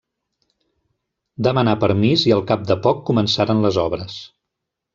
[1.49, 4.21] Demanà permís i al cap de poc començaren les obres.